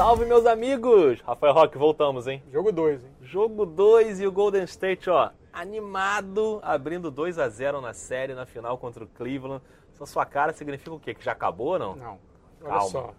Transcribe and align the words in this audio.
Salve, 0.00 0.24
meus 0.24 0.46
amigos! 0.46 1.20
Rafael 1.20 1.52
Roque, 1.52 1.76
voltamos, 1.76 2.26
hein? 2.26 2.42
Jogo 2.50 2.72
2, 2.72 3.04
hein? 3.04 3.10
Jogo 3.20 3.66
2 3.66 4.22
e 4.22 4.26
o 4.26 4.32
Golden 4.32 4.64
State, 4.64 5.10
ó, 5.10 5.28
animado, 5.52 6.58
abrindo 6.62 7.10
2 7.10 7.38
a 7.38 7.46
0 7.50 7.82
na 7.82 7.92
série, 7.92 8.32
na 8.32 8.46
final 8.46 8.78
contra 8.78 9.04
o 9.04 9.06
Cleveland. 9.06 9.62
Essa 9.92 10.06
sua 10.06 10.24
cara 10.24 10.54
significa 10.54 10.90
o 10.94 10.98
quê? 10.98 11.12
Que 11.12 11.22
já 11.22 11.32
acabou 11.32 11.72
ou 11.74 11.78
não? 11.78 11.96
Não. 11.96 12.18
Olha 12.62 12.70
Calma. 12.70 12.88
só. 12.88 13.14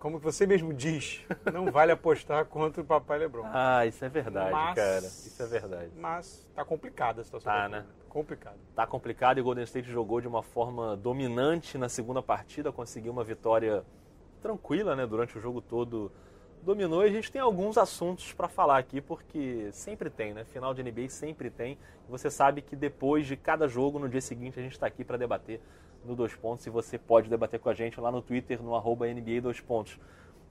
Como 0.00 0.18
você 0.18 0.48
mesmo 0.48 0.74
diz, 0.74 1.24
não 1.52 1.70
vale 1.70 1.92
apostar 1.92 2.44
contra 2.46 2.82
o 2.82 2.84
papai 2.84 3.20
Lebron. 3.20 3.44
Ah, 3.54 3.86
isso 3.86 4.04
é 4.04 4.08
verdade, 4.08 4.50
Mas- 4.50 4.74
cara. 4.74 5.06
Isso 5.06 5.40
é 5.40 5.46
verdade. 5.46 5.92
Mas 5.96 6.44
tá 6.56 6.64
complicada 6.64 7.20
a 7.20 7.24
situação. 7.24 7.52
Tá, 7.52 7.68
né? 7.68 7.86
Complicado. 8.08 8.56
Tá 8.74 8.84
complicado 8.84 9.38
e 9.38 9.42
o 9.42 9.44
Golden 9.44 9.62
State 9.62 9.88
jogou 9.88 10.20
de 10.20 10.26
uma 10.26 10.42
forma 10.42 10.96
dominante 10.96 11.78
na 11.78 11.88
segunda 11.88 12.20
partida, 12.20 12.72
conseguiu 12.72 13.12
uma 13.12 13.22
vitória 13.22 13.84
tranquila, 14.40 14.94
né? 14.96 15.06
Durante 15.06 15.36
o 15.36 15.40
jogo 15.40 15.60
todo 15.60 16.10
dominou 16.62 17.04
e 17.04 17.08
a 17.08 17.12
gente 17.12 17.30
tem 17.30 17.40
alguns 17.40 17.78
assuntos 17.78 18.32
para 18.32 18.48
falar 18.48 18.78
aqui, 18.78 19.00
porque 19.00 19.68
sempre 19.70 20.10
tem, 20.10 20.34
né? 20.34 20.44
Final 20.44 20.74
de 20.74 20.82
NBA 20.82 21.08
sempre 21.08 21.48
tem. 21.48 21.78
Você 22.08 22.28
sabe 22.30 22.60
que 22.60 22.74
depois 22.74 23.26
de 23.26 23.36
cada 23.36 23.68
jogo, 23.68 23.98
no 23.98 24.08
dia 24.08 24.20
seguinte, 24.20 24.58
a 24.58 24.62
gente 24.62 24.72
está 24.72 24.86
aqui 24.86 25.04
para 25.04 25.16
debater 25.16 25.60
no 26.04 26.16
Dois 26.16 26.34
Pontos 26.34 26.66
e 26.66 26.70
você 26.70 26.98
pode 26.98 27.28
debater 27.30 27.60
com 27.60 27.68
a 27.68 27.74
gente 27.74 28.00
lá 28.00 28.10
no 28.10 28.20
Twitter, 28.20 28.62
no 28.62 28.74
arroba 28.74 29.06
NBA 29.06 29.40
Dois 29.40 29.60
Pontos. 29.60 29.98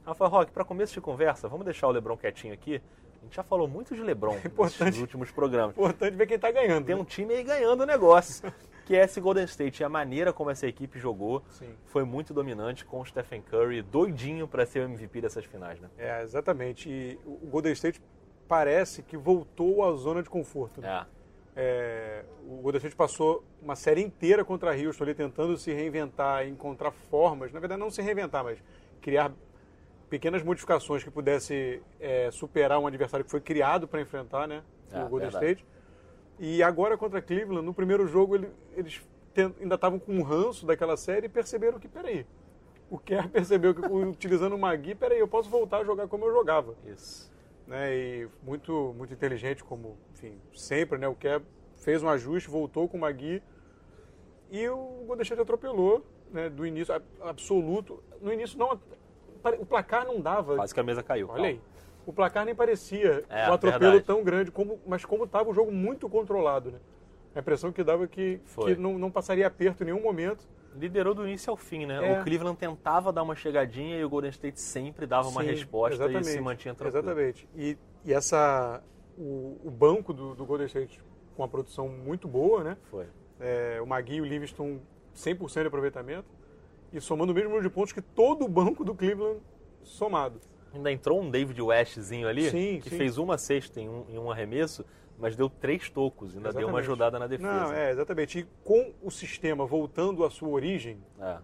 Rafael 0.05 0.29
Roque, 0.29 0.51
para 0.51 0.63
começo 0.63 0.93
de 0.93 1.01
conversa, 1.01 1.47
vamos 1.47 1.65
deixar 1.65 1.87
o 1.87 1.91
Lebron 1.91 2.15
quietinho 2.15 2.53
aqui. 2.53 2.81
A 3.21 3.25
gente 3.25 3.35
já 3.35 3.43
falou 3.43 3.67
muito 3.67 3.95
de 3.95 4.01
Lebron 4.01 4.37
Importante. 4.45 4.91
nos 4.91 4.99
últimos 4.99 5.31
programas 5.31 5.75
Importante 5.75 6.15
ver 6.15 6.27
quem 6.27 6.37
tá 6.37 6.51
ganhando. 6.51 6.85
tem 6.85 6.95
né? 6.95 7.01
um 7.01 7.05
time 7.05 7.33
aí 7.33 7.43
ganhando 7.43 7.81
o 7.81 7.85
negócio, 7.85 8.53
que 8.85 8.95
é 8.95 9.03
esse 9.03 9.19
Golden 9.19 9.43
State. 9.45 9.81
E 9.81 9.83
a 9.83 9.89
maneira 9.89 10.31
como 10.31 10.49
essa 10.49 10.67
equipe 10.67 10.99
jogou 10.99 11.43
Sim. 11.49 11.73
foi 11.85 12.03
muito 12.03 12.33
dominante, 12.33 12.85
com 12.85 13.01
o 13.01 13.05
Stephen 13.05 13.41
Curry 13.41 13.81
doidinho 13.81 14.47
para 14.47 14.65
ser 14.65 14.79
o 14.79 14.83
MVP 14.83 15.21
dessas 15.21 15.43
finais, 15.45 15.79
né? 15.81 15.89
É, 15.97 16.21
exatamente. 16.21 16.89
E 16.89 17.19
o 17.25 17.47
Golden 17.47 17.73
State 17.73 18.01
parece 18.47 19.01
que 19.01 19.17
voltou 19.17 19.83
à 19.83 19.91
zona 19.95 20.21
de 20.21 20.29
conforto. 20.29 20.79
né? 20.81 21.05
É, 21.11 21.15
É, 21.57 22.25
o 22.47 22.57
Golden 22.61 22.77
State 22.79 22.95
passou 22.95 23.43
uma 23.61 23.75
série 23.77 24.01
inteira 24.01 24.43
contra 24.43 24.71
a 24.71 24.75
Houston 24.75 25.05
ali 25.05 25.15
tentando 25.15 25.57
se 25.57 25.71
reinventar, 25.73 26.45
encontrar 26.47 26.91
formas, 26.91 27.51
na 27.53 27.59
verdade 27.61 27.79
não 27.79 27.89
se 27.89 28.01
reinventar, 28.01 28.43
mas 28.43 28.61
criar 29.01 29.31
pequenas 30.09 30.43
modificações 30.43 31.01
que 31.01 31.09
pudesse 31.09 31.81
é, 31.99 32.29
superar 32.29 32.77
um 32.77 32.85
adversário 32.87 33.23
que 33.23 33.31
foi 33.31 33.39
criado 33.41 33.87
para 33.87 34.01
enfrentar, 34.01 34.47
né, 34.47 34.61
É, 34.91 35.01
o 35.03 35.07
Golden 35.07 35.29
verdade. 35.29 35.45
State. 35.53 35.65
E 36.39 36.61
agora 36.63 36.97
contra 36.97 37.21
Cleveland, 37.21 37.65
no 37.65 37.73
primeiro 37.73 38.07
jogo 38.07 38.35
ele- 38.35 38.51
eles 38.75 39.01
ainda 39.59 39.75
estavam 39.75 39.99
com 39.99 40.13
um 40.13 40.21
ranço 40.21 40.65
daquela 40.65 40.95
série 40.97 41.25
e 41.27 41.29
perceberam 41.29 41.79
que, 41.79 41.87
peraí, 41.87 42.25
o 42.89 42.97
Kerr 42.97 43.27
percebeu 43.31 43.73
que 43.73 43.85
utilizando 43.85 44.53
o 44.55 44.59
Magui, 44.59 44.95
peraí, 44.95 45.19
eu 45.19 45.27
posso 45.27 45.49
voltar 45.49 45.77
a 45.79 45.83
jogar 45.83 46.07
como 46.07 46.25
eu 46.25 46.33
jogava 46.33 46.75
isso. 46.85 47.31
né? 47.67 47.95
E 47.95 48.27
muito, 48.43 48.93
muito 48.97 49.11
inteligente, 49.13 49.63
como, 49.63 49.97
enfim, 50.13 50.37
sempre, 50.53 50.97
né? 50.99 51.07
O 51.07 51.15
Kerr 51.15 51.41
fez 51.77 52.03
um 52.03 52.09
ajuste, 52.09 52.49
voltou 52.49 52.87
com 52.87 52.95
o 52.97 52.99
Magui 53.01 53.41
e 54.51 54.67
o 54.69 55.03
Golden 55.07 55.23
State 55.23 55.41
atropelou, 55.41 56.05
né? 56.31 56.49
Do 56.49 56.65
início 56.65 56.93
absoluto. 57.21 58.03
No 58.21 58.31
início 58.31 58.57
não, 58.59 58.79
o 59.59 59.65
placar 59.65 60.05
não 60.05 60.21
dava. 60.21 60.55
Quase 60.55 60.73
que 60.73 60.79
a 60.79 60.83
mesa 60.83 61.01
caiu. 61.01 61.29
Olha 61.29 61.45
aí. 61.49 61.61
O 62.05 62.13
placar 62.13 62.45
nem 62.45 62.53
parecia 62.55 63.23
É, 63.29 63.49
um 63.49 63.53
atropelo 63.53 63.79
verdade. 63.79 64.05
tão 64.05 64.23
grande, 64.23 64.51
como, 64.51 64.79
mas 64.85 65.03
como 65.03 65.23
estava 65.23 65.49
o 65.49 65.53
jogo 65.53 65.71
muito 65.71 66.07
controlado, 66.07 66.71
né? 66.71 66.79
A 67.35 67.39
impressão 67.39 67.71
que 67.71 67.83
dava 67.83 68.07
que, 68.07 68.39
Foi. 68.45 68.75
que 68.75 68.81
não, 68.81 68.97
não 68.97 69.11
passaria 69.11 69.45
aperto 69.45 69.83
em 69.83 69.87
nenhum 69.87 70.01
momento. 70.01 70.47
Liderou 70.75 71.13
do 71.13 71.27
início 71.27 71.49
ao 71.51 71.57
fim, 71.57 71.85
né? 71.85 72.13
É. 72.15 72.19
O 72.19 72.23
Cleveland 72.23 72.57
tentava 72.57 73.11
dar 73.11 73.23
uma 73.23 73.35
chegadinha 73.35 73.97
e 73.97 74.03
o 74.03 74.09
Golden 74.09 74.29
State 74.29 74.59
sempre 74.59 75.05
dava 75.05 75.27
uma 75.29 75.41
Sim, 75.41 75.49
resposta 75.49 76.05
e 76.11 76.23
se 76.23 76.39
mantinha 76.39 76.73
tranquilo. 76.73 77.03
Exatamente. 77.05 77.47
E, 77.55 77.77
e 78.03 78.13
essa, 78.13 78.81
o, 79.17 79.57
o 79.63 79.71
banco 79.71 80.13
do, 80.13 80.35
do 80.35 80.45
Golden 80.45 80.67
State 80.67 81.01
com 81.35 81.41
uma 81.41 81.47
produção 81.47 81.89
muito 81.89 82.27
boa, 82.27 82.63
né? 82.63 82.77
Foi. 82.83 83.05
É, 83.39 83.79
o 83.81 83.85
Magui 83.87 84.15
e 84.15 84.21
o 84.21 84.25
Livingston 84.25 84.79
100% 85.15 85.61
de 85.61 85.67
aproveitamento 85.67 86.27
e 86.93 87.01
somando 87.01 87.31
o 87.31 87.35
mesmo 87.35 87.49
número 87.49 87.67
de 87.67 87.73
pontos 87.73 87.91
que 87.91 88.01
todo 88.01 88.45
o 88.45 88.47
banco 88.47 88.83
do 88.85 88.93
Cleveland 88.95 89.41
somado. 89.83 90.39
Ainda 90.75 90.91
entrou 90.91 91.21
um 91.21 91.29
David 91.31 91.61
Westzinho 91.61 92.27
ali, 92.27 92.49
Sim, 92.49 92.79
que 92.83 92.89
sim. 92.89 92.97
fez 92.97 93.17
uma 93.17 93.37
cesta 93.37 93.79
em 93.79 93.87
um, 93.89 94.05
em 94.09 94.19
um 94.19 94.29
arremesso, 94.29 94.85
mas 95.17 95.35
deu 95.35 95.49
três 95.49 95.89
tocos, 95.89 96.35
ainda 96.35 96.51
deu 96.51 96.67
uma 96.67 96.79
Exatamente. 96.79 96.79
ajudada 96.81 97.17
na 97.19 97.27
defesa. 97.27 97.49
Não, 97.67 97.71
é, 97.73 97.91
exatamente. 97.91 98.39
E 98.39 98.47
com 98.63 98.93
o 99.01 99.09
sistema 99.09 99.65
voltando 99.65 100.23
à 100.25 100.29
sua 100.29 100.49
origem, 100.49 100.97
É, 101.19 101.37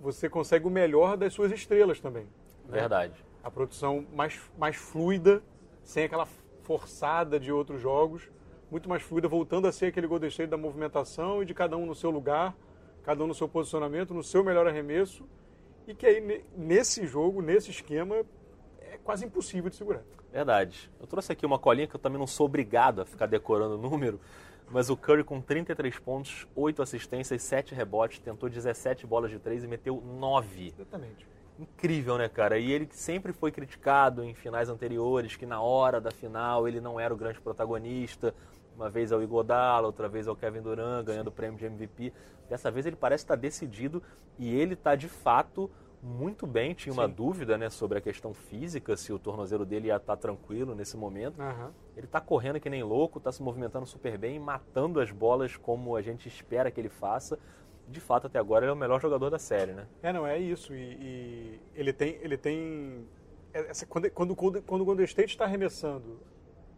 você 0.00 0.28
consegue 0.28 0.66
o 0.66 0.70
melhor 0.70 1.16
das 1.16 1.32
suas 1.34 1.52
estrelas 1.52 2.00
também. 2.00 2.24
né? 2.24 2.80
verdade. 2.80 3.14
A 3.44 3.50
produção 3.50 4.04
mais, 4.12 4.40
mais 4.58 4.74
fluida, 4.76 5.42
sem 5.84 6.04
aquela 6.04 6.26
forçada 6.62 7.38
de 7.38 7.52
outros 7.52 7.80
jogos, 7.80 8.28
muito 8.70 8.88
mais 8.88 9.02
fluida, 9.02 9.28
voltando 9.28 9.68
a 9.68 9.72
ser 9.72 9.86
aquele 9.86 10.06
Golden 10.08 10.28
State 10.28 10.50
da 10.50 10.56
movimentação 10.56 11.42
e 11.42 11.46
de 11.46 11.54
cada 11.54 11.76
um 11.76 11.86
no 11.86 11.94
seu 11.94 12.10
lugar, 12.10 12.56
cada 13.04 13.22
um 13.22 13.26
no 13.28 13.34
seu 13.34 13.48
posicionamento, 13.48 14.12
no 14.12 14.22
seu 14.22 14.42
melhor 14.42 14.66
arremesso, 14.66 15.24
e 15.86 15.94
que 15.94 16.04
aí 16.04 16.20
ne- 16.20 16.44
nesse 16.56 17.06
jogo, 17.06 17.40
nesse 17.40 17.70
esquema, 17.70 18.24
quase 19.06 19.24
impossível 19.24 19.70
de 19.70 19.76
segurar. 19.76 20.02
Verdade. 20.32 20.90
Eu 21.00 21.06
trouxe 21.06 21.32
aqui 21.32 21.46
uma 21.46 21.60
colinha 21.60 21.86
que 21.86 21.94
eu 21.94 22.00
também 22.00 22.18
não 22.18 22.26
sou 22.26 22.46
obrigado 22.46 23.00
a 23.00 23.06
ficar 23.06 23.26
decorando 23.26 23.76
o 23.76 23.78
número, 23.78 24.20
mas 24.68 24.90
o 24.90 24.96
Curry 24.96 25.22
com 25.22 25.40
33 25.40 25.96
pontos, 26.00 26.46
8 26.56 26.82
assistências, 26.82 27.40
7 27.40 27.72
rebotes, 27.72 28.18
tentou 28.18 28.48
17 28.50 29.06
bolas 29.06 29.30
de 29.30 29.38
3 29.38 29.62
e 29.62 29.68
meteu 29.68 30.02
9. 30.04 30.74
Exatamente. 30.76 31.26
Incrível, 31.56 32.18
né, 32.18 32.28
cara? 32.28 32.58
E 32.58 32.70
ele 32.70 32.88
sempre 32.90 33.32
foi 33.32 33.52
criticado 33.52 34.24
em 34.24 34.34
finais 34.34 34.68
anteriores, 34.68 35.36
que 35.36 35.46
na 35.46 35.60
hora 35.60 36.00
da 36.00 36.10
final 36.10 36.66
ele 36.66 36.80
não 36.80 36.98
era 36.98 37.14
o 37.14 37.16
grande 37.16 37.40
protagonista. 37.40 38.34
Uma 38.74 38.90
vez 38.90 39.10
ao 39.10 39.22
Igodala, 39.22 39.86
outra 39.86 40.06
vez 40.06 40.28
ao 40.28 40.36
Kevin 40.36 40.60
Durant, 40.60 41.06
ganhando 41.06 41.28
o 41.28 41.32
prêmio 41.32 41.56
de 41.56 41.64
MVP. 41.64 42.12
Dessa 42.50 42.70
vez 42.70 42.84
ele 42.84 42.96
parece 42.96 43.24
estar 43.24 43.36
decidido 43.36 44.02
e 44.38 44.52
ele 44.54 44.74
está 44.74 44.94
de 44.94 45.08
fato 45.08 45.70
muito 46.06 46.46
bem. 46.46 46.72
Tinha 46.72 46.92
uma 46.92 47.08
Sim. 47.08 47.14
dúvida 47.14 47.58
né, 47.58 47.68
sobre 47.68 47.98
a 47.98 48.00
questão 48.00 48.32
física, 48.32 48.96
se 48.96 49.12
o 49.12 49.18
tornozelo 49.18 49.66
dele 49.66 49.88
ia 49.88 49.96
estar 49.96 50.16
tranquilo 50.16 50.74
nesse 50.74 50.96
momento. 50.96 51.40
Aham. 51.42 51.72
Ele 51.96 52.06
está 52.06 52.20
correndo 52.20 52.60
que 52.60 52.70
nem 52.70 52.82
louco, 52.82 53.18
está 53.18 53.32
se 53.32 53.42
movimentando 53.42 53.84
super 53.86 54.16
bem, 54.16 54.38
matando 54.38 55.00
as 55.00 55.10
bolas 55.10 55.56
como 55.56 55.96
a 55.96 56.02
gente 56.02 56.28
espera 56.28 56.70
que 56.70 56.80
ele 56.80 56.88
faça. 56.88 57.38
De 57.88 58.00
fato, 58.00 58.28
até 58.28 58.38
agora 58.38 58.64
ele 58.64 58.70
é 58.70 58.72
o 58.72 58.76
melhor 58.76 59.00
jogador 59.00 59.30
da 59.30 59.38
série, 59.38 59.72
né? 59.72 59.86
É, 60.02 60.12
não, 60.12 60.26
é 60.26 60.38
isso. 60.38 60.74
E, 60.74 60.78
e 60.78 61.60
ele 61.74 61.92
tem. 61.92 62.18
Ele 62.22 62.36
tem 62.36 63.06
é, 63.52 63.70
essa, 63.70 63.84
quando, 63.86 64.10
quando, 64.10 64.36
quando, 64.36 64.62
quando 64.62 64.80
o 64.80 64.84
Golden 64.84 65.04
State 65.04 65.30
está 65.30 65.44
arremessando 65.44 66.20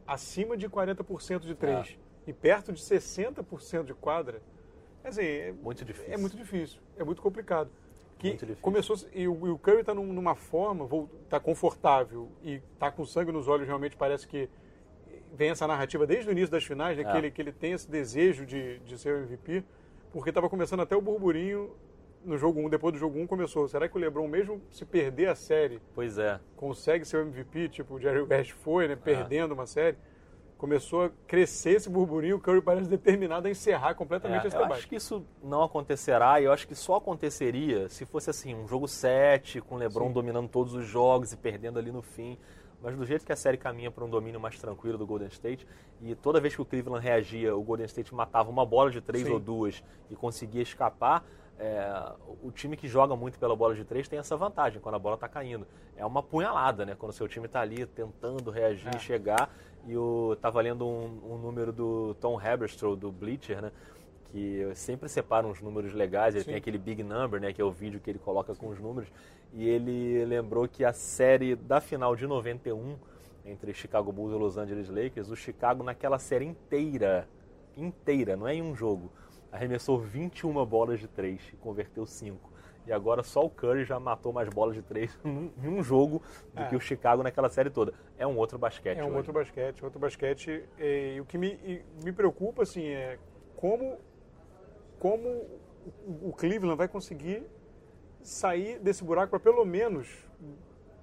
acima 0.07 0.57
de 0.57 0.69
40% 0.69 1.41
de 1.41 1.55
três 1.55 1.99
e 2.27 2.33
perto 2.33 2.73
de 2.73 2.81
60% 2.81 3.85
de 3.85 3.95
quadra, 3.95 4.43
quer 5.03 5.09
dizer, 5.11 5.25
é, 5.25 5.53
Muito 5.53 5.85
difícil. 5.85 6.13
é 6.13 6.17
muito 6.17 6.37
difícil, 6.37 6.81
é 6.97 7.05
muito 7.05 7.21
complicado. 7.21 7.71
Que 8.19 8.37
começou 8.61 8.97
e 9.15 9.29
o, 9.29 9.47
e 9.47 9.51
o 9.51 9.59
Curry 9.59 9.81
está 9.81 9.95
numa 9.95 10.35
forma, 10.35 10.89
está 11.25 11.39
confortável 11.39 12.29
e 12.43 12.61
está 12.75 12.91
com 12.91 13.05
sangue 13.05 13.31
nos 13.33 13.47
olhos, 13.49 13.67
realmente 13.67 13.97
parece 13.97 14.27
que 14.27 14.49
vem 15.33 15.51
essa 15.51 15.67
narrativa 15.67 16.07
desde 16.07 16.29
o 16.29 16.33
início 16.33 16.51
das 16.51 16.65
finais, 16.65 16.97
né, 16.97 17.05
É. 17.05 17.11
que, 17.13 17.17
ele, 17.17 17.31
que 17.31 17.43
ele 17.43 17.53
tem 17.53 17.73
esse 17.73 17.89
desejo 17.91 18.45
de, 18.45 18.79
de 18.81 18.99
ser 18.99 19.15
o 19.15 19.19
MVP, 19.23 19.63
porque 20.13 20.31
estava 20.31 20.49
começando 20.49 20.81
até 20.81 20.97
o 20.97 21.01
burburinho 21.01 21.71
no 22.25 22.37
jogo 22.37 22.61
1, 22.61 22.69
depois 22.71 22.93
do 22.93 22.99
jogo 22.99 23.19
1 23.21 23.27
começou. 23.27 23.69
Será 23.69 23.89
que 23.89 23.97
o 23.97 24.01
LeBron, 24.01 24.27
mesmo 24.27 24.61
se 24.71 24.85
perder 24.85 25.29
a 25.29 25.35
série, 25.35 25.81
Pois 25.95 26.19
é. 26.19 26.41
consegue 26.57 27.05
ser 27.05 27.19
o 27.19 27.21
MVP, 27.29 27.69
tipo 27.69 27.95
o 27.95 28.01
Jerry 28.01 28.23
West 28.23 28.51
foi, 28.53 28.89
né, 28.89 28.97
perdendo 28.97 29.53
uma 29.55 29.67
série? 29.67 29.97
Começou 30.59 31.05
a 31.05 31.11
crescer 31.29 31.71
esse 31.77 31.89
burburinho, 31.89 32.35
o 32.37 32.41
Curry 32.41 32.61
parece 32.61 32.89
determinado 32.91 33.47
a 33.47 33.51
encerrar 33.51 33.95
completamente 33.95 34.43
É, 34.43 34.49
esse 34.49 34.57
eu 34.57 34.63
debate. 34.63 34.79
acho 34.81 34.89
que 34.89 34.97
isso 34.97 35.25
não 35.41 35.63
acontecerá 35.63 36.41
e 36.41 36.45
eu 36.45 36.53
acho 36.53 36.67
que 36.67 36.75
só 36.75 36.97
aconteceria 36.97 37.89
se 37.89 38.05
fosse 38.05 38.29
assim, 38.29 38.57
um 38.57 38.67
jogo 38.67 38.89
7, 38.89 39.61
com 39.61 39.77
o 39.77 39.79
LeBron 39.79 40.09
Sim. 40.09 40.13
dominando 40.15 40.49
todos 40.49 40.75
os 40.75 40.85
jogos 40.85 41.33
e 41.33 41.37
perdendo 41.37 41.79
ali 41.79 41.93
no 41.93 42.03
fim. 42.03 42.37
Mas 42.83 42.97
do 42.97 43.07
jeito 43.07 43.25
que 43.25 43.33
a 43.33 43.37
série 43.37 43.57
caminha 43.57 43.89
para 43.91 44.05
um 44.05 44.11
domínio 44.11 44.41
mais 44.41 44.59
tranquilo 44.59 44.99
do 44.99 45.07
Golden 45.07 45.29
State, 45.29 45.65
e 46.01 46.15
toda 46.17 46.41
vez 46.41 46.55
que 46.57 46.63
o 46.63 46.65
Cleveland 46.65 47.05
reagia, 47.05 47.57
o 47.57 47.63
Golden 47.63 47.87
State 47.87 48.13
matava 48.13 48.51
uma 48.51 48.67
bola 48.67 48.91
de 48.91 49.01
três 49.01 49.27
Sim. 49.27 49.33
ou 49.33 49.39
duas 49.41 49.83
e 50.11 50.17
conseguia 50.17 50.63
escapar, 50.63 51.25
é, 51.59 52.13
o 52.43 52.51
time 52.53 52.77
que 52.77 52.87
joga 52.87 53.17
muito 53.17 53.39
pela 53.39 53.57
bola 53.57 53.75
de 53.75 53.85
três 53.85 54.09
tem 54.09 54.19
essa 54.19 54.37
vantagem 54.37 54.81
quando 54.81 54.95
a 54.95 54.99
bola 54.99 55.17
está 55.17 55.29
caindo. 55.29 55.67
É 55.97 56.07
uma 56.07 56.23
punhalada, 56.23 56.87
né? 56.87 56.95
Quando 56.97 57.11
o 57.11 57.15
seu 57.15 57.27
time 57.27 57.47
está 57.47 57.61
ali 57.61 57.85
tentando 57.87 58.51
reagir, 58.51 58.95
É. 58.95 58.99
chegar. 58.99 59.53
E 59.87 59.93
eu 59.93 60.37
tava 60.41 60.61
lendo 60.61 60.87
um, 60.87 61.33
um 61.33 61.39
número 61.39 61.73
do 61.73 62.15
Tom 62.21 62.39
Haberstroh, 62.39 62.95
do 62.95 63.11
Bleacher, 63.11 63.61
né? 63.61 63.73
Que 64.31 64.71
sempre 64.75 65.09
separa 65.09 65.47
uns 65.47 65.61
números 65.61 65.93
legais. 65.95 66.35
Ele 66.35 66.45
Sim. 66.45 66.51
tem 66.51 66.59
aquele 66.59 66.79
Big 66.79 67.03
Number, 67.03 67.41
né? 67.41 67.53
Que 67.53 67.61
é 67.61 67.65
o 67.65 67.71
vídeo 67.73 67.99
que 67.99 68.09
ele 68.11 68.19
coloca 68.19 68.55
com 68.55 68.69
os 68.69 68.79
números. 68.79 69.11
E 69.53 69.67
ele 69.69 70.25
lembrou 70.27 70.69
que 70.69 70.85
a 70.85 70.93
série 70.93 71.57
da 71.57 71.81
final 71.81 72.15
de 72.15 72.27
91, 72.27 72.97
entre 73.45 73.73
Chicago 73.73 74.13
Bulls 74.13 74.33
e 74.33 74.37
Los 74.37 74.59
Angeles 74.59 74.89
Lakers, 74.91 75.31
o 75.31 75.35
Chicago 75.37 75.83
naquela 75.83 76.19
série 76.19 76.45
inteira, 76.45 77.27
inteira, 77.77 78.37
não 78.37 78.47
é 78.47 78.55
em 78.55 78.63
um 78.63 78.75
jogo, 78.77 79.11
arremessou 79.53 79.99
21 79.99 80.65
bolas 80.65 81.01
de 81.01 81.09
três 81.09 81.41
e 81.53 81.57
converteu 81.57 82.07
5. 82.07 82.59
E 82.87 82.93
agora 82.93 83.23
só 83.23 83.45
o 83.45 83.51
Curry 83.51 83.85
já 83.85 84.01
matou 84.01 84.33
mais 84.33 84.49
bolas 84.49 84.75
de 84.75 84.83
três 84.83 85.19
em 85.25 85.69
um 85.69 85.83
jogo 85.83 86.23
do 86.55 86.63
é. 86.63 86.69
que 86.69 86.77
o 86.77 86.81
Chicago 86.81 87.23
naquela 87.23 87.49
série 87.49 87.69
toda. 87.69 87.93
É 88.17 88.27
um 88.27 88.37
outro 88.37 88.59
basquete. 88.59 88.99
É 88.99 89.05
um 89.05 89.09
hoje. 89.09 89.17
outro 89.17 89.33
basquete, 89.33 89.85
outro 89.85 90.01
basquete. 90.01 90.65
E, 90.79 91.21
o 91.21 91.25
que 91.27 91.37
me, 91.37 91.85
me 92.03 92.13
preocupa 92.13 92.63
assim 92.63 92.87
é 92.87 93.19
como 93.57 93.99
como 94.99 95.47
o 96.23 96.33
Cleveland 96.33 96.77
vai 96.77 96.89
conseguir 96.89 97.47
sair 98.23 98.79
desse 98.79 99.05
buraco 99.05 99.31
para 99.31 99.41
pelo 99.41 99.65
menos 99.65 100.09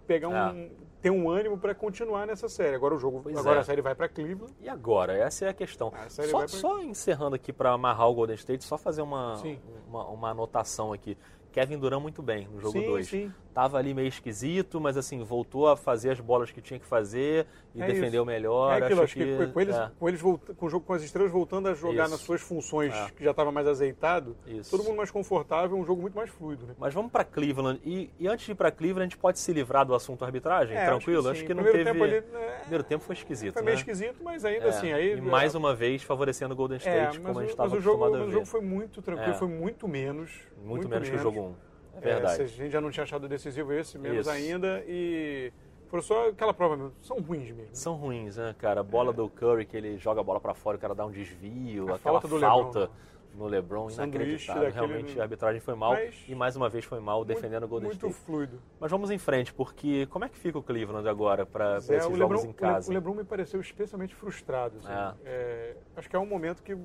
pegar 0.06 0.30
um 0.30 0.36
é. 0.36 0.70
ter 1.02 1.10
um 1.10 1.30
ânimo 1.30 1.58
para 1.58 1.76
continuar 1.76 2.26
nessa 2.26 2.50
série. 2.50 2.76
Agora 2.76 2.96
o 2.96 3.00
jogo, 3.00 3.22
pois 3.24 3.38
agora 3.38 3.58
é. 3.58 3.62
a 3.62 3.64
série 3.64 3.82
vai 3.82 3.94
para 3.94 4.08
Cleveland. 4.08 4.54
E 4.62 4.70
agora 4.70 5.14
essa 5.14 5.46
é 5.46 5.50
a 5.50 5.54
questão. 5.54 5.92
A 5.94 6.10
só, 6.10 6.40
pra... 6.40 6.48
só, 6.48 6.82
encerrando 6.82 7.36
aqui 7.36 7.52
para 7.52 7.72
amarrar 7.72 8.10
o 8.10 8.14
Golden 8.14 8.36
State, 8.36 8.64
só 8.64 8.78
fazer 8.78 9.02
uma, 9.02 9.42
uma, 9.88 10.08
uma 10.08 10.30
anotação 10.30 10.94
aqui. 10.94 11.18
Kevin 11.52 11.78
Durant 11.78 12.02
muito 12.02 12.22
bem 12.22 12.48
no 12.48 12.60
jogo 12.60 12.82
2. 12.82 13.32
Tava 13.56 13.78
ali 13.78 13.94
meio 13.94 14.10
esquisito, 14.10 14.82
mas 14.82 14.98
assim, 14.98 15.24
voltou 15.24 15.70
a 15.70 15.78
fazer 15.78 16.10
as 16.10 16.20
bolas 16.20 16.52
que 16.52 16.60
tinha 16.60 16.78
que 16.78 16.86
fazer 16.86 17.48
e 17.74 17.82
é 17.82 17.88
defendeu 17.88 18.24
isso. 18.24 18.26
melhor. 18.26 18.74
É 18.74 18.84
aquilo, 18.84 19.02
acho, 19.02 19.14
que, 19.14 19.24
que, 19.24 19.48
com 19.48 19.62
eles, 19.62 19.74
é. 19.74 19.92
com, 19.98 20.10
eles 20.10 20.22
com 20.22 20.66
o 20.66 20.70
jogo 20.70 20.86
com 20.86 20.92
as 20.92 21.02
estrelas 21.02 21.32
voltando 21.32 21.70
a 21.70 21.74
jogar 21.74 22.04
isso. 22.04 22.12
nas 22.12 22.20
suas 22.20 22.42
funções, 22.42 22.94
é. 22.94 23.10
que 23.16 23.24
já 23.24 23.32
estava 23.32 23.54
mais 23.54 23.66
azeitado, 23.66 24.36
isso. 24.46 24.70
todo 24.70 24.84
mundo 24.84 24.98
mais 24.98 25.10
confortável, 25.10 25.78
um 25.78 25.86
jogo 25.86 26.02
muito 26.02 26.16
mais 26.16 26.30
fluido. 26.30 26.66
Né? 26.66 26.76
Mas 26.78 26.94
vamos 26.94 27.10
para 27.10 27.24
Cleveland. 27.24 27.80
E, 27.86 28.12
e, 28.20 28.28
antes 28.28 28.46
de 28.46 28.52
ir 28.52 28.56
para 28.56 28.70
Cleveland, 28.72 29.04
a 29.04 29.06
gente 29.06 29.18
pode 29.18 29.40
se 29.40 29.54
livrar 29.54 29.86
do 29.86 29.96
assunto 29.96 30.26
arbitragem? 30.26 30.76
É, 30.76 30.86
tranquilo? 30.88 31.30
Acho 31.30 31.32
que, 31.32 31.38
acho 31.38 31.46
que 31.46 31.54
não 31.54 31.64
primeiro 31.64 31.86
teve. 31.86 31.94
Tempo 31.94 32.04
ali, 32.04 32.46
é, 32.46 32.60
primeiro 32.60 32.84
tempo 32.84 33.06
foi 33.06 33.16
esquisito. 33.16 33.54
Foi 33.54 33.64
meio 33.64 33.76
né? 33.76 33.80
esquisito, 33.80 34.22
mas 34.22 34.44
ainda 34.44 34.68
assim. 34.68 34.92
Aí, 34.92 35.14
e 35.14 35.22
mais 35.22 35.56
uma 35.56 35.74
vez 35.74 36.04
favorecendo 36.04 36.54
o 36.54 36.58
Golden 36.58 36.78
State, 36.78 37.22
como 37.22 37.40
a 37.40 37.42
gente 37.44 37.52
estava 37.52 37.70
acostumado 37.70 37.82
jogo, 37.82 38.04
a 38.04 38.10
ver. 38.10 38.18
Mas 38.18 38.28
o 38.28 38.32
jogo 38.32 38.46
foi 38.46 38.62
muito 38.62 39.02
tranquilo, 39.02 39.34
foi 39.36 39.48
muito 39.48 39.88
menos. 39.88 40.30
Muito, 40.58 40.68
muito 40.68 40.90
menos, 40.90 41.08
menos 41.08 41.10
que 41.10 41.16
o 41.16 41.20
jogo 41.20 41.40
1. 41.40 41.44
Um. 41.44 41.56
É 41.96 42.00
verdade. 42.00 42.42
É, 42.42 42.44
a 42.46 42.48
gente 42.48 42.72
já 42.72 42.82
não 42.82 42.92
tinha 42.92 43.04
achado 43.04 43.28
decisivo 43.28 43.74
esse, 43.74 43.98
menos 43.98 44.22
Isso. 44.22 44.30
ainda. 44.30 44.84
E 44.88 45.52
foram 45.88 46.04
só 46.04 46.30
aquela 46.30 46.54
prova 46.54 46.76
mesmo. 46.76 46.94
São 47.02 47.20
ruins 47.20 47.52
mesmo. 47.52 47.76
São 47.76 47.96
ruins, 47.96 48.38
né, 48.38 48.56
cara? 48.58 48.82
A 48.82 48.84
bola 48.84 49.12
é. 49.12 49.14
do 49.14 49.30
Curry, 49.30 49.66
que 49.66 49.78
ele 49.78 49.98
joga 49.98 50.22
a 50.22 50.24
bola 50.24 50.40
para 50.40 50.54
fora, 50.54 50.78
o 50.78 50.80
cara 50.80 50.96
dá 50.96 51.06
um 51.06 51.12
desvio, 51.12 51.92
a 51.92 51.96
aquela 51.96 52.20
falta, 52.20 52.40
falta 52.40 52.80
Lebron, 52.80 52.92
no 53.36 53.48
LeBron, 53.48 53.90
inacreditável. 53.90 54.72
Realmente 54.72 55.20
a 55.20 55.24
arbitragem 55.24 55.62
foi 55.62 55.76
mal 55.76 55.94
Mas, 55.94 56.16
e 56.28 56.36
mais 56.36 56.56
uma 56.56 56.70
vez 56.70 56.86
foi 56.86 57.00
mal 57.00 57.24
defendendo 57.24 57.64
o 57.64 57.68
Golden 57.68 57.90
muito 57.90 58.08
State. 58.08 58.14
Muito 58.14 58.26
fluido. 58.26 58.62
Mas 58.80 58.90
vamos 58.90 59.12
em 59.12 59.18
frente, 59.18 59.54
porque 59.54 60.06
como 60.08 60.26
é 60.26 60.30
que 60.30 60.38
fica 60.38 60.58
o 60.58 60.64
Cleveland 60.64 61.08
agora 61.08 61.46
para 61.46 61.76
é, 61.76 61.78
esses 61.78 62.18
jogos 62.18 62.20
Lebron, 62.20 62.50
em 62.50 62.54
casa? 62.54 62.90
O 62.90 62.94
LeBron 62.94 63.14
me 63.14 63.24
pareceu 63.24 63.60
especialmente 63.60 64.16
frustrado. 64.16 64.80
Assim. 64.80 64.92
É. 64.92 65.14
É, 65.26 65.78
acho 65.96 66.10
que 66.10 66.16
é 66.16 66.20
um 66.20 66.26
momento 66.26 66.64
que 66.64 66.78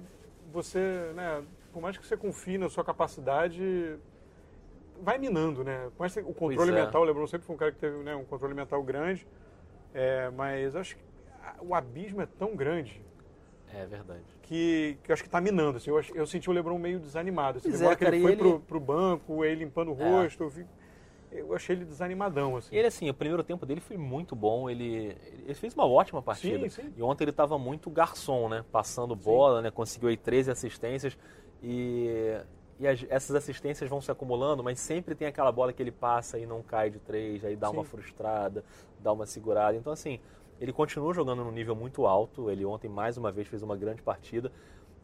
você, 0.53 1.13
né, 1.15 1.43
por 1.73 1.81
mais 1.81 1.97
que 1.97 2.07
você 2.07 2.17
confie 2.17 2.59
na 2.59 2.69
sua 2.69 2.85
capacidade, 2.85 3.97
vai 5.03 5.19
minando, 5.19 5.65
né? 5.65 5.91
Mas 5.99 6.17
o 6.17 6.35
controle 6.35 6.71
é. 6.71 6.85
mental, 6.85 7.03
o 7.03 7.05
LeBron 7.05 7.27
sempre 7.27 7.47
foi 7.47 7.55
um 7.55 7.59
cara 7.59 7.73
que 7.73 7.79
teve 7.79 7.97
né, 7.99 8.15
um 8.15 8.25
controle 8.25 8.55
mental 8.55 8.83
grande, 8.83 9.27
é, 9.95 10.31
mas 10.31 10.75
acho 10.77 10.97
que 10.97 11.03
o 11.61 11.75
abismo 11.75 12.23
é 12.23 12.27
tão 12.27 12.55
grande. 12.55 13.03
É 13.73 13.87
verdade. 13.87 14.25
Que, 14.43 14.99
que 15.05 15.13
acho 15.13 15.23
que 15.23 15.29
está 15.29 15.41
minando. 15.41 15.77
Assim, 15.77 15.91
eu, 15.91 16.01
eu, 16.15 16.27
senti 16.27 16.51
o 16.51 16.53
LeBron 16.53 16.79
meio 16.79 16.99
desanimado. 16.99 17.59
Assim, 17.59 17.69
é, 17.85 17.97
que 17.97 18.05
ele 18.05 18.21
foi 18.21 18.33
ele... 18.33 18.41
pro, 18.41 18.61
pro 18.61 18.81
banco, 18.81 19.45
ele 19.45 19.65
limpando 19.65 19.93
o 19.93 20.03
é. 20.03 20.23
rosto, 20.23 20.43
eu, 20.43 20.49
vi, 20.49 20.67
eu 21.31 21.55
achei 21.55 21.77
ele 21.77 21.85
desanimadão. 21.85 22.57
Assim. 22.57 22.75
Ele, 22.75 22.87
assim, 22.87 23.09
o 23.09 23.15
primeiro 23.15 23.45
tempo 23.45 23.65
dele 23.65 23.81
foi 23.81 23.97
muito 23.97 24.35
bom. 24.35 24.69
Ele, 24.69 25.17
ele 25.45 25.55
fez 25.55 25.73
uma 25.75 25.87
ótima 25.87 26.21
partida. 26.21 26.69
Sim, 26.69 26.83
sim. 26.83 26.93
E 26.97 27.03
ontem 27.03 27.25
ele 27.25 27.31
estava 27.31 27.57
muito 27.59 27.89
garçom, 27.91 28.49
né? 28.49 28.65
Passando 28.73 29.15
bola, 29.15 29.63
né? 29.63 29.71
Conseguiu 29.71 30.09
aí 30.09 30.17
13 30.17 30.51
assistências. 30.51 31.17
E 31.63 32.41
e 32.81 32.89
as, 32.89 33.05
essas 33.11 33.37
assistências 33.37 33.89
vão 33.91 34.01
se 34.01 34.11
acumulando, 34.11 34.65
mas 34.65 34.81
sempre 34.81 35.15
tem 35.15 35.29
aquela 35.29 35.53
bola 35.53 35.71
que 35.71 35.83
ele 35.83 35.93
passa 35.93 36.39
e 36.39 36.47
não 36.47 36.63
cai 36.63 36.89
de 36.89 36.99
três, 36.99 37.45
aí 37.45 37.55
dá 37.55 37.69
Sim. 37.69 37.75
uma 37.75 37.85
frustrada, 37.85 38.65
dá 38.99 39.13
uma 39.13 39.27
segurada. 39.27 39.77
Então, 39.77 39.93
assim, 39.93 40.19
ele 40.59 40.73
continua 40.73 41.13
jogando 41.13 41.45
num 41.45 41.53
nível 41.53 41.77
muito 41.77 42.07
alto. 42.07 42.51
Ele 42.51 42.65
ontem, 42.65 42.89
mais 42.89 43.19
uma 43.19 43.31
vez, 43.31 43.49
fez 43.49 43.63
uma 43.63 43.77
grande 43.77 44.01
partida. 44.01 44.51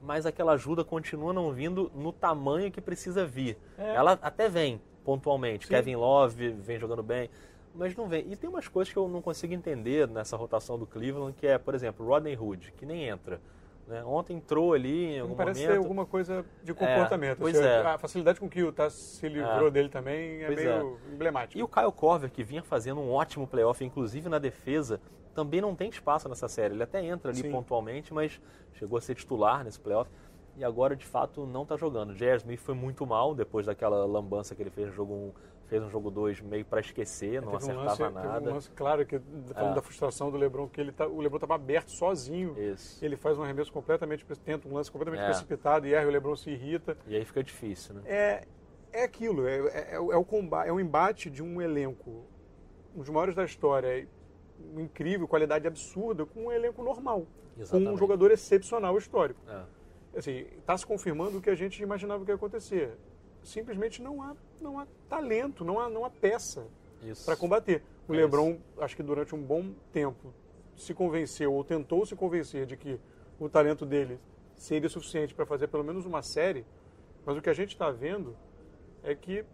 Mas 0.00 0.25
aquela 0.25 0.52
ajuda 0.52 0.84
continua 0.84 1.34
não 1.34 1.52
vindo 1.52 1.93
no 1.94 2.12
tamanho 2.12 2.73
que 2.73 2.81
precisa 2.81 3.26
vir. 3.26 3.58
É. 3.76 3.94
Ela 3.94 4.19
até 4.22 4.49
vem, 4.49 4.81
pontualmente. 5.05 5.67
Sim. 5.67 5.75
Kevin 5.75 5.96
Love 5.96 6.50
vem 6.52 6.79
jogando 6.79 7.02
bem, 7.02 7.29
mas 7.75 7.94
não 7.94 8.08
vem. 8.08 8.31
E 8.32 8.37
tem 8.37 8.49
umas 8.49 8.69
coisas 8.69 8.90
que 8.90 8.99
eu 8.99 9.06
não 9.06 9.20
consigo 9.20 9.52
entender 9.52 10.08
nessa 10.08 10.34
rotação 10.37 10.79
do 10.79 10.87
Cleveland, 10.87 11.34
que 11.34 11.46
é, 11.46 11.58
por 11.58 11.75
exemplo, 11.75 12.06
Rodney 12.06 12.38
Hood, 12.38 12.72
que 12.72 12.87
nem 12.87 13.06
entra. 13.06 13.38
Né? 13.86 14.02
Ontem 14.04 14.36
entrou 14.36 14.72
ali 14.72 15.14
em 15.14 15.20
algum 15.20 15.36
parece 15.36 15.60
momento. 15.60 15.68
Parece 15.68 15.86
alguma 15.86 16.06
coisa 16.06 16.44
de 16.62 16.74
comportamento. 16.74 17.38
É, 17.38 17.40
pois 17.40 17.56
assim, 17.56 17.66
é. 17.66 17.82
A 17.82 17.98
facilidade 17.98 18.40
com 18.40 18.48
que 18.48 18.62
o 18.62 18.72
Tass 18.72 18.92
se 18.92 19.28
livrou 19.28 19.68
é. 19.68 19.70
dele 19.70 19.88
também 19.88 20.42
é 20.42 20.46
pois 20.46 20.58
meio 20.58 20.70
é. 20.70 21.14
emblemático. 21.14 21.58
E 21.58 21.62
o 21.62 21.68
Kyle 21.68 21.92
Corver, 21.92 22.30
que 22.30 22.42
vinha 22.42 22.62
fazendo 22.62 23.00
um 23.00 23.12
ótimo 23.12 23.46
playoff, 23.46 23.84
inclusive 23.84 24.28
na 24.28 24.40
defesa, 24.40 25.00
também 25.34 25.60
não 25.60 25.74
tem 25.74 25.88
espaço 25.88 26.28
nessa 26.28 26.48
série. 26.48 26.74
Ele 26.74 26.82
até 26.82 27.04
entra 27.04 27.30
ali 27.30 27.42
Sim. 27.42 27.52
pontualmente, 27.52 28.12
mas 28.12 28.40
chegou 28.72 28.98
a 28.98 29.00
ser 29.00 29.14
titular 29.14 29.62
nesse 29.62 29.78
playoff. 29.78 30.10
E 30.56 30.64
agora, 30.64 30.97
de 30.97 31.05
fato, 31.05 31.47
não 31.47 31.62
está 31.62 31.76
jogando. 31.76 32.14
J.R. 32.14 32.38
Smith 32.38 32.61
foi 32.61 32.75
muito 32.75 33.06
mal 33.06 33.35
depois 33.35 33.67
daquela 33.67 34.06
lambança 34.06 34.55
que 34.55 34.62
ele 34.62 34.70
fez 34.70 34.88
no 34.88 34.94
jogo 34.94 35.14
1 35.14 35.56
fez 35.67 35.82
um 35.82 35.91
jogo 35.91 36.11
2 36.11 36.41
meio 36.41 36.64
para 36.64 36.81
esquecer, 36.81 37.43
não 37.43 37.56
acertava 37.56 37.81
um 37.81 37.85
lance, 37.85 38.03
nada. 38.14 38.50
Um 38.50 38.55
lance, 38.55 38.70
claro, 38.70 39.05
que 39.05 39.20
falando 39.53 39.73
é. 39.73 39.75
da 39.75 39.82
frustração 39.82 40.31
do 40.31 40.37
LeBron, 40.37 40.69
que 40.69 40.81
ele 40.81 40.93
tá, 40.93 41.06
o 41.06 41.20
LeBron 41.20 41.37
estava 41.37 41.55
aberto 41.55 41.91
sozinho. 41.91 42.56
Isso. 42.58 43.05
Ele 43.05 43.17
faz 43.17 43.37
um 43.37 43.43
arremesso 43.43 43.73
completamente, 43.73 44.25
tenta 44.44 44.69
um 44.69 44.75
lance 44.75 44.91
completamente 44.91 45.23
é. 45.23 45.26
precipitado 45.26 45.87
e 45.87 45.94
erra, 45.94 46.06
o 46.06 46.11
LeBron 46.11 46.37
se 46.37 46.50
irrita. 46.50 46.97
E 47.06 47.17
aí 47.17 47.25
fica 47.25 47.43
difícil, 47.43 47.94
né? 47.94 48.03
É, 48.06 48.44
é 48.93 49.05
aquilo, 49.05 49.47
é, 49.47 49.58
é, 49.58 49.94
é, 49.94 49.99
o 49.99 50.25
combate, 50.25 50.69
é 50.69 50.73
o 50.73 50.81
embate 50.81 51.29
de 51.29 51.43
um 51.43 51.61
elenco, 51.61 52.25
um 52.94 53.00
dos 53.00 53.11
maiores 53.11 53.35
da 53.35 53.44
história, 53.44 54.08
incrível, 54.76 55.26
qualidade 55.26 55.67
absurda, 55.67 56.25
com 56.25 56.47
um 56.47 56.53
elenco 56.53 56.82
normal. 56.82 57.26
Exatamente. 57.58 57.88
Com 57.88 57.94
um 57.94 57.99
jogador 57.99 58.31
excepcional 58.31 58.97
histórico. 58.97 59.41
É. 59.49 59.62
Assim, 60.16 60.46
está 60.58 60.76
se 60.76 60.86
confirmando 60.86 61.38
o 61.38 61.40
que 61.40 61.50
a 61.50 61.54
gente 61.54 61.82
imaginava 61.82 62.24
que 62.24 62.30
ia 62.30 62.34
acontecer 62.34 62.96
simplesmente 63.46 64.02
não 64.02 64.22
há, 64.22 64.36
não 64.60 64.78
há 64.78 64.86
talento, 65.08 65.64
não 65.64 65.78
há, 65.78 65.88
não 65.88 66.04
há 66.04 66.10
peça 66.10 66.66
para 67.24 67.36
combater. 67.36 67.82
O 68.08 68.14
é 68.14 68.18
LeBron, 68.18 68.52
isso. 68.52 68.82
acho 68.82 68.96
que 68.96 69.02
durante 69.02 69.34
um 69.34 69.42
bom 69.42 69.72
tempo, 69.92 70.34
se 70.76 70.92
convenceu 70.92 71.54
ou 71.54 71.64
tentou 71.64 72.04
se 72.04 72.14
convencer 72.14 72.66
de 72.66 72.76
que 72.76 73.00
o 73.38 73.48
talento 73.48 73.86
dele 73.86 74.18
seria 74.54 74.88
suficiente 74.88 75.34
para 75.34 75.46
fazer 75.46 75.68
pelo 75.68 75.84
menos 75.84 76.04
uma 76.04 76.22
série, 76.22 76.66
mas 77.24 77.36
o 77.36 77.42
que 77.42 77.48
a 77.48 77.54
gente 77.54 77.70
está 77.70 77.90
vendo 77.90 78.36
é 79.02 79.14
que 79.14 79.44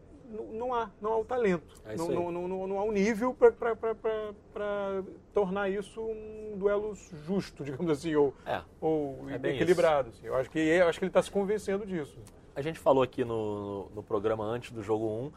não 0.52 0.74
há, 0.74 0.90
não 1.00 1.12
há 1.12 1.18
o 1.18 1.24
talento, 1.24 1.80
é 1.84 1.96
não, 1.96 2.08
não, 2.08 2.48
não, 2.48 2.66
não, 2.66 2.78
há 2.78 2.84
o 2.84 2.88
um 2.88 2.92
nível 2.92 3.34
para 3.34 5.02
tornar 5.32 5.68
isso 5.68 6.00
um 6.00 6.56
duelo 6.56 6.94
justo, 7.26 7.62
digamos 7.64 7.90
assim, 7.90 8.14
ou, 8.14 8.34
é, 8.46 8.60
ou 8.80 9.28
é 9.28 9.50
equilibrado. 9.50 10.08
Assim. 10.10 10.26
Eu 10.26 10.34
acho 10.36 10.50
que, 10.50 10.58
eu 10.58 10.88
acho 10.88 10.98
que 10.98 11.04
ele 11.04 11.10
está 11.10 11.22
se 11.22 11.30
convencendo 11.30 11.86
disso 11.86 12.18
a 12.54 12.60
gente 12.60 12.78
falou 12.78 13.02
aqui 13.02 13.24
no, 13.24 13.88
no 13.94 14.02
programa 14.02 14.44
antes 14.44 14.72
do 14.72 14.82
jogo 14.82 15.06
1 15.06 15.32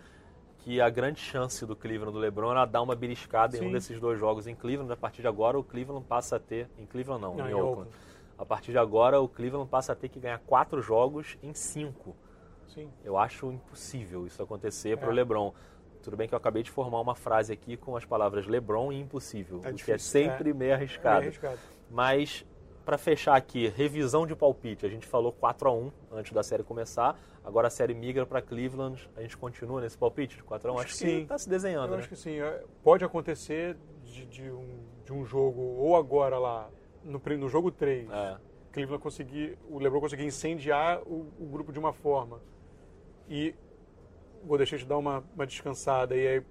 que 0.60 0.82
a 0.82 0.90
grande 0.90 1.20
chance 1.20 1.66
do 1.66 1.76
Cleveland 1.76 2.12
do 2.12 2.20
LeBron 2.20 2.52
era 2.52 2.66
dar 2.66 2.82
uma 2.82 2.96
beliscada 2.96 3.56
Sim. 3.56 3.66
em 3.66 3.68
um 3.68 3.72
desses 3.72 4.00
dois 4.00 4.20
jogos 4.20 4.48
em 4.48 4.56
Cleveland. 4.56 4.92
A 4.92 4.98
partir 4.98 5.22
de 5.22 5.28
agora, 5.28 5.60
o 5.60 5.64
Cleveland 5.64 6.04
passa 6.08 6.38
a 6.38 6.40
ter. 6.40 6.68
Em 6.80 6.88
Cleveland, 6.88 7.22
não, 7.22 7.36
não 7.36 7.48
em, 7.48 7.54
Oakland. 7.54 7.70
Oakland. 7.70 7.92
A 8.36 8.46
partir 8.46 8.72
de 8.72 8.78
agora, 8.80 9.22
o 9.22 9.30
Cleveland 9.30 9.70
passa 9.70 9.94
a 9.94 9.96
ter 9.96 10.10
que 10.10 10.20
ganhar 10.20 10.40
quatro 10.40 10.82
jogos 10.82 11.38
em 11.44 11.54
cinco. 11.54 12.16
Sim. 12.68 12.90
Eu 13.04 13.18
acho 13.18 13.52
impossível 13.52 14.26
isso 14.26 14.42
acontecer 14.42 14.92
é. 14.92 14.96
para 14.96 15.10
o 15.10 15.12
LeBron. 15.12 15.54
Tudo 16.02 16.18
bem 16.18 16.28
que 16.28 16.36
eu 16.36 16.38
acabei 16.38 16.62
de 16.62 16.70
formar 16.70 17.02
uma 17.02 17.16
frase 17.16 17.52
aqui 17.52 17.76
com 17.76 17.98
as 17.98 18.06
palavras 18.06 18.46
LeBron 18.46 18.92
e 18.92 19.00
impossível, 19.00 19.62
é 19.64 19.72
o 19.72 19.74
que 19.74 19.92
é 19.92 19.98
sempre 19.98 20.52
é. 20.52 20.54
meio 20.54 20.74
arriscado. 20.74 21.18
É 21.18 21.20
meio 21.22 21.30
arriscado. 21.30 21.60
Mas 21.90 22.46
para 22.86 22.98
fechar 22.98 23.36
aqui, 23.36 23.68
revisão 23.68 24.28
de 24.28 24.36
palpite. 24.36 24.86
A 24.86 24.90
gente 24.90 25.08
falou 25.08 25.34
4 25.34 25.68
a 25.68 25.74
1 25.74 25.92
antes 26.12 26.32
da 26.32 26.44
série 26.44 26.64
começar. 26.64 27.20
Agora 27.44 27.68
a 27.68 27.72
série 27.72 27.96
migra 27.96 28.26
para 28.26 28.42
Cleveland. 28.42 29.10
A 29.18 29.22
gente 29.22 29.36
continua 29.36 29.82
nesse 29.82 29.98
palpite 29.98 30.38
de 30.38 30.44
4 30.44 30.70
a 30.70 30.74
1 30.74 30.78
Acho, 30.78 30.86
acho 30.86 30.98
que 31.00 31.10
está 31.10 31.38
se 31.38 31.50
desenhando. 31.50 31.88
Eu 31.88 31.92
né? 31.94 31.98
acho 31.98 32.10
que 32.10 32.16
sim. 32.16 32.40
É, 32.40 32.64
pode 32.84 33.04
acontecer 33.04 33.76
de, 34.04 34.26
de, 34.28 34.52
um, 34.52 34.84
de 35.04 35.12
um 35.12 35.26
jogo, 35.26 35.60
ou 35.60 35.96
agora 35.96 36.38
lá, 36.38 36.70
no, 37.04 37.20
no 37.20 37.50
jogo 37.50 37.72
3, 37.72 38.08
é. 38.10 38.38
Cleveland 38.72 39.02
conseguir, 39.02 39.58
o 39.68 39.80
LeBron 39.80 40.00
conseguir 40.00 40.26
incendiar 40.26 41.02
o, 41.02 41.32
o 41.40 41.46
grupo 41.48 41.74
de 41.74 41.80
uma 41.80 41.92
forma. 41.92 42.40
E 43.30 43.56
vou 44.44 44.58
deixar 44.58 44.78
de 44.78 44.86
dar 44.86 44.98
uma, 44.98 45.24
uma 45.34 45.46
descansada 45.46 46.16
e 46.16 46.28
aí 46.28 46.44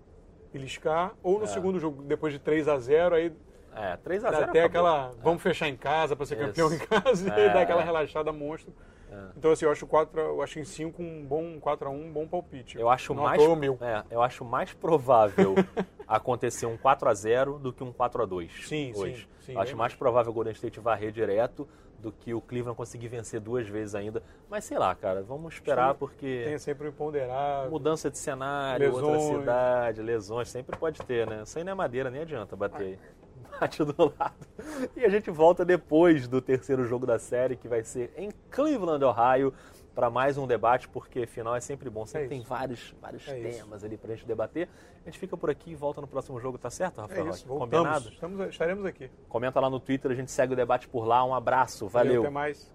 beliscar. 0.53 1.15
Ou 1.23 1.39
no 1.39 1.45
é. 1.45 1.49
segundo 1.49 1.79
jogo, 1.79 2.03
depois 2.03 2.33
de 2.33 2.39
3 2.39 2.69
a 2.69 2.79
0 2.79 3.15
aí 3.15 3.33
é, 3.77 3.97
3x0 3.97 4.35
Até 4.35 4.63
aquela, 4.63 5.13
vamos 5.21 5.43
fechar 5.43 5.69
em 5.69 5.77
casa 5.77 6.15
para 6.15 6.25
ser 6.27 6.37
Isso. 6.37 6.47
campeão 6.47 6.73
em 6.73 6.79
casa 6.79 7.29
é. 7.35 7.47
e 7.47 7.53
dar 7.53 7.63
aquela 7.63 7.83
relaxada 7.83 8.33
monstro. 8.33 8.73
É. 9.15 9.33
Então, 9.37 9.51
assim, 9.53 9.65
eu 9.65 9.71
acho, 9.71 9.87
4, 9.87 10.21
eu 10.21 10.43
acho 10.43 10.59
em 10.59 10.65
5 10.65 11.03
um 11.03 11.25
bom 11.25 11.61
4x1, 11.61 11.89
um 11.91 12.13
bom 12.13 12.27
palpite. 12.27 12.79
Eu 12.79 12.89
acho 12.89 13.15
Não 13.15 13.23
mais, 13.23 13.41
o 13.43 13.55
meu. 13.55 13.79
é, 13.81 14.03
eu 14.11 14.21
acho 14.23 14.45
mais 14.45 14.73
provável 14.73 15.55
acontecer 16.07 16.67
um 16.67 16.77
4 16.77 17.09
a 17.09 17.15
0 17.15 17.59
do 17.59 17.73
que 17.73 17.83
um 17.85 17.93
4 17.93 18.23
a 18.23 18.27
2 18.27 18.67
Sim, 18.67 18.93
hoje. 18.97 19.23
sim, 19.41 19.47
sim, 19.47 19.53
Eu 19.55 19.61
acho 19.61 19.73
bem 19.73 19.79
mais 19.79 19.95
provável 19.95 20.31
o 20.33 20.35
Golden 20.35 20.53
State 20.53 20.81
varrer 20.81 21.13
direto 21.13 21.69
do 21.99 22.13
que 22.13 22.35
o 22.35 22.41
Cleveland 22.41 22.77
conseguir 22.77 23.09
vencer 23.09 23.41
duas 23.41 23.67
vezes 23.67 23.95
ainda. 23.95 24.23
Mas 24.51 24.65
sei 24.65 24.79
lá, 24.79 24.95
cara, 24.95 25.23
vamos 25.23 25.55
esperar 25.55 25.93
Sim, 25.93 25.99
porque 25.99 26.43
Tem 26.45 26.59
sempre 26.59 26.87
o 26.87 26.91
imponderável. 26.91 27.71
mudança 27.71 28.11
de 28.11 28.19
cenário, 28.19 28.93
outra 28.93 29.13
Lesões. 29.13 29.39
cidade, 29.41 30.03
lesões, 30.03 30.49
sempre 30.51 30.77
pode 30.77 31.01
ter, 31.01 31.27
né? 31.27 31.43
Isso 31.45 31.57
aí 31.57 31.65
não 31.65 31.73
é 31.73 31.75
madeira, 31.75 32.11
nem 32.11 32.21
adianta 32.21 32.55
bater 32.55 32.83
aí. 32.83 32.99
Do 33.87 34.15
lado. 34.19 34.35
E 34.97 35.05
a 35.05 35.09
gente 35.09 35.31
volta 35.31 35.65
depois 35.65 36.27
do 36.29 36.41
terceiro 36.41 36.85
jogo 36.87 37.07
da 37.07 37.19
série, 37.19 37.57
que 37.57 37.69
vai 37.69 37.83
ser 37.83 38.13
em 38.17 38.31
Cleveland, 38.51 39.05
Ohio, 39.05 39.53
para 39.95 40.11
mais 40.11 40.37
um 40.37 40.47
debate, 40.47 40.89
porque 40.89 41.27
final 41.27 41.55
é 41.55 41.61
sempre 41.61 41.89
bom. 41.89 42.05
Sempre 42.05 42.27
É 42.27 42.29
tem 42.29 42.39
isso. 42.41 42.49
vários, 42.49 42.95
vários 43.01 43.29
É 43.29 43.39
isso. 43.39 43.59
temas 43.59 43.85
ali 43.85 43.97
pra 43.97 44.15
gente 44.15 44.27
debater. 44.27 44.69
A 45.03 45.11
gente 45.11 45.19
fica 45.19 45.37
por 45.37 45.51
aqui 45.51 45.71
e 45.71 45.75
volta 45.75 46.01
no 46.01 46.07
próximo 46.09 46.39
jogo, 46.41 46.59
tá 46.59 46.69
certo, 46.71 46.99
É 46.99 47.03
Rafael? 47.03 47.29
isso, 47.31 47.47
Roque? 47.47 47.59
voltamos. 47.61 47.77
Combinado? 47.87 48.09
Estamos, 48.09 48.49
estaremos 48.49 48.85
aqui. 48.85 49.11
Comenta 49.29 49.61
lá 49.61 49.71
no 49.71 49.79
Twitter, 49.79 50.11
a 50.11 50.15
gente 50.15 50.31
segue 50.31 50.53
o 50.53 50.57
debate 50.57 50.89
por 50.89 51.05
lá. 51.07 51.25
Um 51.25 51.35
abraço, 51.35 51.87
valeu. 51.87 52.23
Até 52.23 52.31
mais. 52.31 52.73